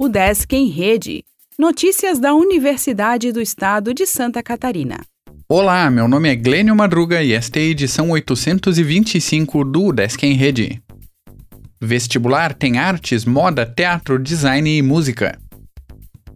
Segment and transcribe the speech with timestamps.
[0.00, 1.24] O Desk em Rede.
[1.58, 5.00] Notícias da Universidade do Estado de Santa Catarina.
[5.48, 10.34] Olá, meu nome é Glênio Madruga e esta é a edição 825 do Desk em
[10.34, 10.80] Rede.
[11.80, 15.36] Vestibular tem artes, moda, teatro, design e música.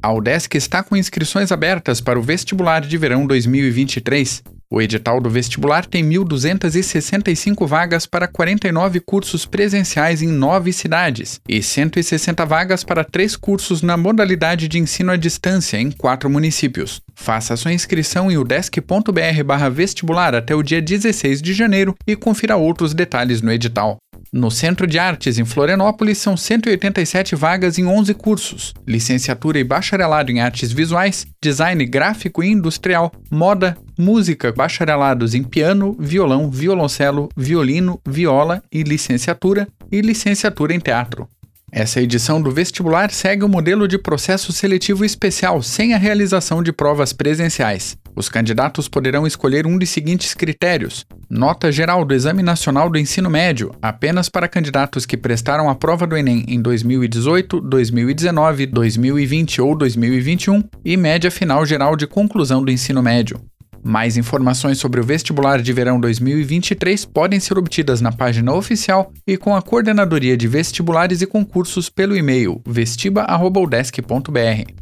[0.02, 4.42] A UDESC está com inscrições abertas para o vestibular de verão 2023.
[4.74, 11.62] O edital do vestibular tem 1.265 vagas para 49 cursos presenciais em nove cidades e
[11.62, 17.02] 160 vagas para três cursos na modalidade de ensino à distância em quatro municípios.
[17.14, 23.42] Faça sua inscrição em udesc.br/vestibular até o dia 16 de janeiro e confira outros detalhes
[23.42, 23.98] no edital.
[24.34, 30.32] No Centro de Artes, em Florianópolis, são 187 vagas em 11 cursos: licenciatura e bacharelado
[30.32, 38.00] em artes visuais, design gráfico e industrial, moda, música, bacharelados em piano, violão, violoncelo, violino,
[38.08, 41.28] viola e licenciatura, e licenciatura em teatro.
[41.70, 46.72] Essa edição do vestibular segue o modelo de processo seletivo especial sem a realização de
[46.72, 47.98] provas presenciais.
[48.14, 53.30] Os candidatos poderão escolher um dos seguintes critérios: nota geral do Exame Nacional do Ensino
[53.30, 59.76] Médio, apenas para candidatos que prestaram a prova do Enem em 2018, 2019, 2020 ou
[59.76, 63.40] 2021, e média final geral de conclusão do ensino médio.
[63.84, 69.36] Mais informações sobre o vestibular de verão 2023 podem ser obtidas na página oficial e
[69.36, 74.81] com a Coordenadoria de Vestibulares e Concursos pelo e-mail vestiba.udesc.br.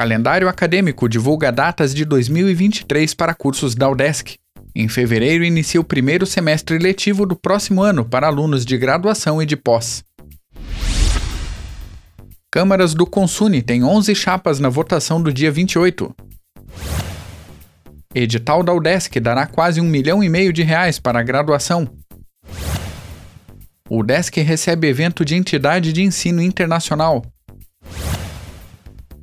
[0.00, 4.38] Calendário acadêmico divulga datas de 2023 para cursos da UDESC.
[4.74, 9.44] Em fevereiro inicia o primeiro semestre letivo do próximo ano para alunos de graduação e
[9.44, 10.02] de pós.
[12.50, 16.16] Câmaras do Consune têm 11 chapas na votação do dia 28.
[18.14, 21.86] Edital da UDESC dará quase um milhão e meio de reais para a graduação.
[23.86, 27.22] O UDESC recebe evento de entidade de ensino internacional.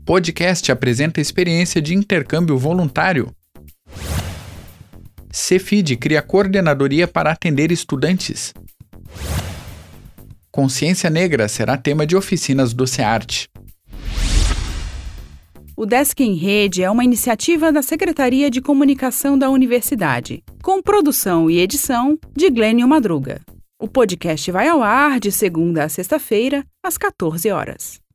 [0.08, 3.30] Podcast apresenta experiência de intercâmbio voluntário.
[5.30, 8.54] Cefid cria coordenadoria para atender estudantes.
[10.50, 13.50] Consciência Negra será tema de oficinas do SEART.
[15.76, 21.50] O Desk em Rede é uma iniciativa da Secretaria de Comunicação da Universidade, com produção
[21.50, 23.42] e edição de Glênio Madruga.
[23.78, 28.07] O podcast vai ao ar de segunda a sexta-feira, às 14 horas.